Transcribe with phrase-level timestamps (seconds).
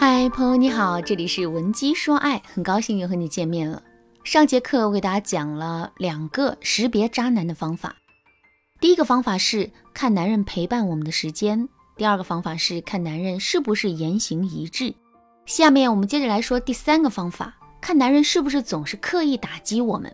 [0.00, 3.82] 嗨，朋友你好，这里是文姬说爱，很高兴又和你见面了。
[4.24, 7.94] 上节课我给大家讲了两个识别渣男的方法，
[8.80, 11.68] 第一个方法是看男人陪伴我们的时间，
[11.98, 14.94] 第二个方法是看男人是不是言行一致。
[15.44, 20.10] 下面我们接着来说第三个方法，看男人是不是总是刻意打击我们。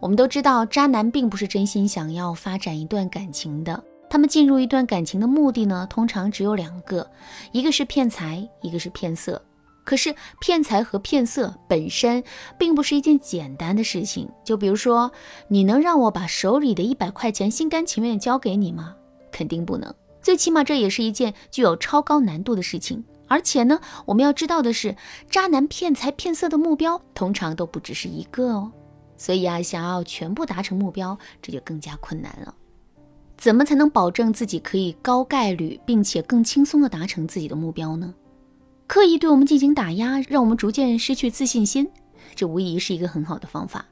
[0.00, 3.84] 我们都知道，渣男并不是真心想要发展一段感情的。
[4.08, 7.10] 他们进入一段感情的目的呢，通常只有两个，
[7.52, 9.42] 一个是骗财，一个是骗色。
[9.84, 12.24] 可是骗财和骗色本身
[12.58, 14.28] 并不是一件简单的事情。
[14.44, 15.12] 就比如说，
[15.46, 18.96] 你能让我把手里的一百块钱心甘情愿交给你吗？
[19.30, 19.94] 肯定不能。
[20.20, 23.04] 最起码这也是一件具有超高难度的事情。
[23.28, 24.96] 而且呢，我们要知道的是，
[25.30, 28.72] 渣男骗财骗色的目标通常都不只是一个哦。
[29.16, 32.52] 所以啊，想要全部达成目标，这就更加困难了。
[33.36, 38.14] 怎么才能保证自己可以高概率并且更轻松地达成自己的目标呢？
[38.86, 41.88] 刻意对我们进行打压，让我们逐渐失去自信心，
[42.34, 43.84] 这无疑是一个很好的方法。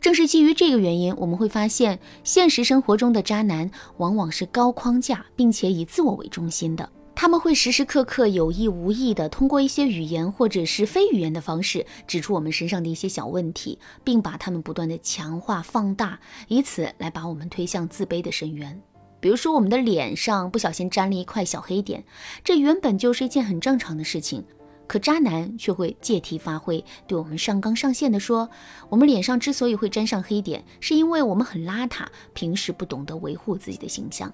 [0.00, 6.88] 正是基于这个原因，我们会发现现实生活中的渣男往往是高框架并且以自我为中心的。
[7.14, 18.80] 他们会时时刻刻有意无意地通过一些语言或者是非语言的方式指出我们身上的一些小问题，并把它们不断地强化放大，以此来把我们推向自卑的深渊。
[19.20, 22.02] 比如说，我们的脸上不小心沾了一块小黑点，
[22.42, 24.44] 这原本就是一件很正常的事情，
[24.86, 28.48] 可渣男却会借题发挥，对我们上纲上线的说，
[28.88, 34.32] 我们脸上之所以会沾上黑点，是因为我们很邋遢，平时不懂得维护自己的形象。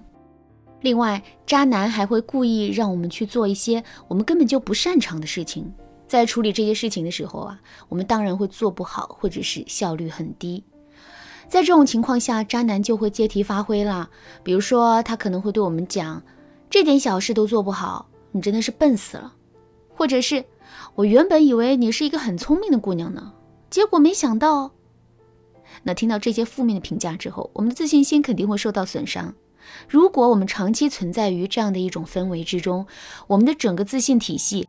[0.81, 5.71] 另外，渣男还会故意让我们去做一些我们根本就不擅长的事情，
[6.07, 10.63] 在处理这些事情的时候啊，我们当然会做不好，或者是效率很低。
[11.49, 14.09] 在这种情况下，渣男就会借题发挥了。
[14.43, 16.21] 比如说，他可能会对我们讲
[16.69, 19.33] ：“这点小事都做不好，你真的是笨死了。”
[19.95, 20.43] 或者是
[20.93, 23.33] “我原本以为你是一个很聪明的姑娘呢，
[23.69, 24.71] 结果没想到。”
[25.83, 29.33] 那听到这些负面的评价之后，我们的自信心肯定会受到损伤。
[29.87, 32.85] 如果我们长期存在于这样的一种氛围之中，
[33.27, 34.67] 我们的整个自信体系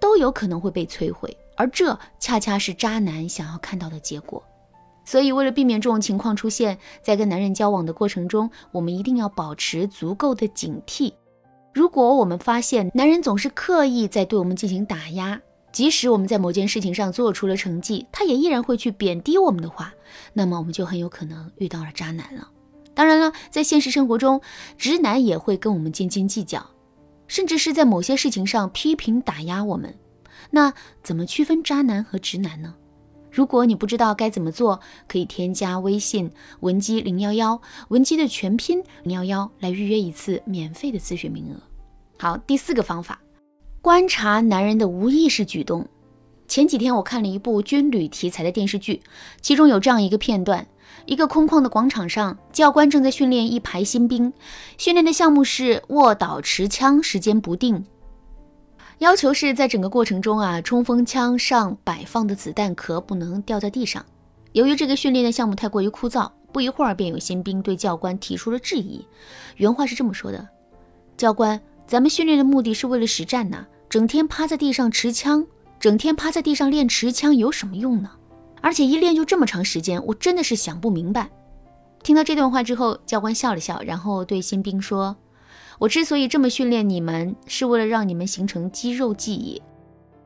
[0.00, 4.42] 都有可能会被摧毁，而这恰恰是渣男想要看到的结果。
[5.04, 11.12] 所以，为了避免这种情况出现，在跟男人交往的过程中，我们一定要保持足够的警惕。
[11.72, 15.40] 如果我们发现男人总是刻意在对我们进行打压，
[15.72, 19.92] 即使我们在某件事情上做出了成绩，他也依然会去贬低我们的话，
[20.32, 22.48] 那么我们就很有可能遇到了渣男了。
[22.92, 24.40] 当然了，在现实生活中，
[24.76, 26.64] 直男也会跟我们斤斤计较，
[27.28, 29.94] 甚至是在某些事情上批评打压我们。
[30.50, 30.72] 那
[31.04, 32.74] 怎么区分渣男和直男呢？
[33.30, 36.30] 如果你不知道该怎么做，可以添加微信
[36.60, 41.60] 文姬零幺幺，文姬的全拼零幺幺来预约一次免费的咨询名额。
[42.18, 43.20] 好，第四个方法，
[43.80, 45.86] 观察男人的无意识举动。
[46.48, 49.00] 前几天我看了一部军旅题材的电视剧，
[49.40, 50.66] 其中有这样一个片段：
[51.06, 54.32] 一个空旷的广场上，教官正在训练一排新兵，
[54.76, 57.86] 训练的项目是卧倒持枪，时间不定。
[59.00, 64.04] 要求是在整个过程中啊，冲锋枪上摆放的子弹壳不能掉在地上。
[64.52, 69.02] 由于这个训练的项目太过于枯燥，不一会儿便有新兵对教官提出了质疑。
[69.56, 70.46] 原话是这么说的
[71.16, 75.46] ：“教官，咱们训练的目的是为了实战呐，整天趴在地上持枪，
[75.78, 78.10] 整天趴在地上练持枪有什么用呢？
[78.60, 81.30] 而且一练就这么长时间，我真的是想不明白。”
[82.04, 85.16] 听到这段话之后，教官笑了笑，然后对新兵说。
[85.80, 89.60] 我之所以这么训练你们，是为了让你们形成肌肉记忆。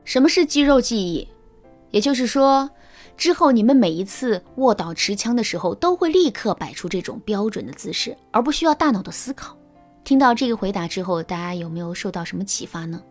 [0.03, 1.25] 什么是肌肉记忆？
[1.91, 2.69] 也就是说，
[3.15, 9.57] 之后你们每一次卧倒持枪的时候，都会立刻摆出这种标准的姿势，而不需要大脑的思考。
[10.03, 13.01] 听到这个回答之后，大家有没有受到什么启发呢？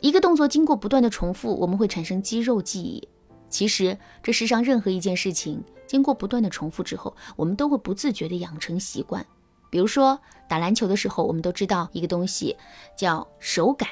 [0.00, 3.06] 一个动作经过不断的重复，我们会产生肌肉记忆。
[3.50, 9.22] 其实，这世上任何一件事情，经过不断的重复之后，我们都会不自觉地养成习惯。
[9.70, 12.56] 比如说打篮球的时候，我们都知道一个东西
[12.96, 13.88] 叫手感。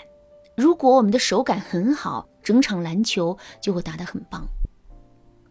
[0.57, 4.47] 如果我们的手感很好，整场篮球就会打得很棒。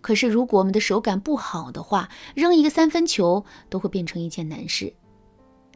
[0.01, 4.94] 可是如果我们的手感不好的话，扔一个三分球都会变成一件难事。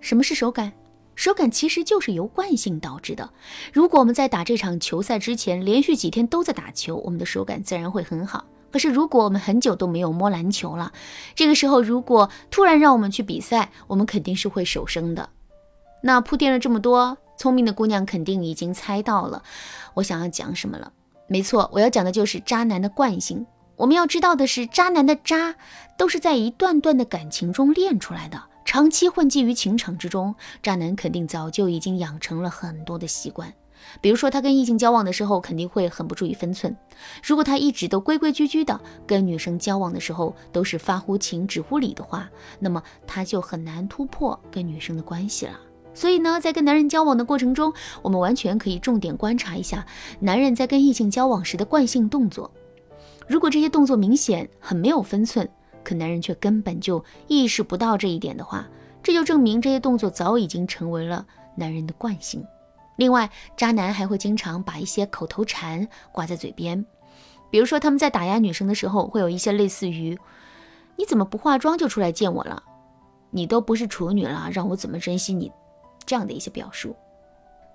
[0.01, 0.73] 什么是手感？
[1.15, 3.29] 手感其实就是由惯性导致的。
[3.73, 8.45] 如果我们在打这场球赛之前连续几天都在打球，我们的手感自然会很好。
[8.71, 10.91] 可是，如果我们很久都没有摸篮球了，
[11.35, 15.29] 这个时候如果突然让我们去比赛，我们肯定是会手生的。
[16.03, 19.43] 那铺垫了这么多，聪明的姑娘肯定已经猜到了
[19.95, 20.91] 我想要讲什么了。
[21.27, 23.45] 没错，我要讲的就是渣男的惯性。
[23.75, 25.55] 我们要知道的是，渣男的渣
[25.97, 28.41] 都是在一段段的感情中练出来的。
[28.65, 33.53] 长期混迹于情场之中，渣男肯定早就已经养成了很多的习惯。
[34.01, 36.75] 比如说，他跟异性交往的时候肯定会很不注意分寸。
[37.23, 42.29] 如果他一直都规规矩矩的跟女生交往的时候都是发乎情止乎礼的话，
[42.59, 45.59] 那么他就很难突破跟女生的关系了。
[45.93, 49.85] 所以呢，在跟男人交往的过程中，我们完全可以重点观察一下
[50.19, 52.49] 男人在跟异性交往时的惯性动作。
[53.27, 55.49] 如果这些动作明显很没有分寸，
[55.83, 58.67] 可男人却根本就意识不到这一点的话，
[59.03, 61.25] 这就证明这些动作早已经成为了
[61.55, 62.45] 男人的惯性。
[62.99, 66.85] 另外，渣男还会经常把一些口头禅挂在嘴边，
[67.49, 70.19] 比如说他们在打压女生的时候，会有一些类似于
[70.97, 72.61] “你怎么不化妆就出来见我了？
[73.31, 75.49] 你都不是处女了，让我怎么珍惜你？”
[76.05, 76.93] 这样的一些表述。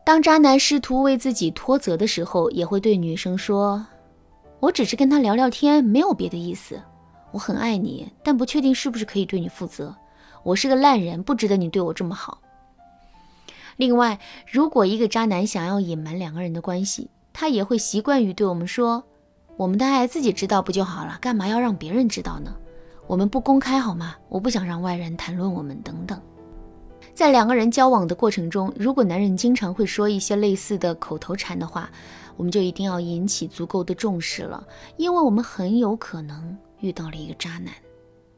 [0.04, 3.82] 当渣男试图为自己脱责的时候，也会对女生说
[4.60, 6.78] ：“我只是跟他聊聊天，没有别的意思。
[7.32, 9.96] 我很爱你，但不确定是不是可以对你负责。
[10.42, 12.38] 我是个烂人，不值得你对我这么好。”
[13.76, 14.18] 另外，
[14.50, 19.04] 如果一个渣男想要隐瞒两个人的关系，他也会习惯于对我们说
[19.56, 21.18] ：“我们的爱自己知道不就好了？
[21.20, 22.54] 干嘛要让别人知道呢？
[23.06, 24.14] 我们不公开好吗？
[24.28, 26.20] 我不想让外人谈论我们等等。”
[27.12, 31.90] 在两个人交往的过程中，如果男人经常会说一些类似的口头禅的话，
[32.36, 34.66] 我们就一定要引起足够的重视了，
[34.96, 37.72] 因为我们很有可能遇到了一个渣男。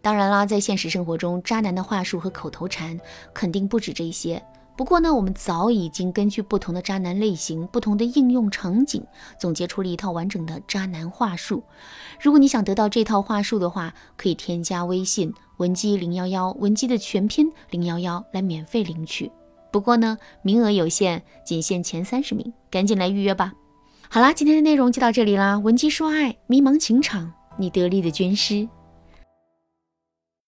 [0.03, 2.99] 当然啦，在现实生活中，渣男的话术和口头禅
[3.33, 4.43] 肯定不止这些。
[4.76, 9.02] 不过呢，我们早已经根据不同的渣男类型、不同的应用场景，
[9.38, 11.62] 总结出了一套完整的渣男话术。
[12.20, 19.32] 如果你想得到这套话术的话，可以添加微信文姬零幺幺，文姬的全拼零幺幺来免费领取。
[19.73, 23.55] 不过呢，名额有限，仅限前三十名，赶紧来预约吧。
[24.11, 25.58] 好啦，今天的内容就到这里啦。
[25.58, 28.69] 文姬说爱，迷茫情场，你得力的军师。